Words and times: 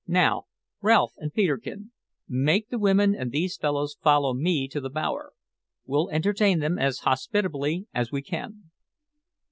"Now, 0.07 0.47
Ralph 0.81 1.13
and 1.17 1.31
Peterkin, 1.31 1.91
make 2.27 2.69
the 2.69 2.79
women 2.79 3.13
and 3.13 3.31
these 3.31 3.55
fellows 3.55 3.97
follow 4.01 4.33
me 4.33 4.67
to 4.69 4.81
the 4.81 4.89
bower. 4.89 5.31
We'll 5.85 6.09
entertain 6.09 6.57
them 6.57 6.79
as 6.79 7.01
hospitably 7.01 7.85
as 7.93 8.11
we 8.11 8.23
can." 8.23 8.71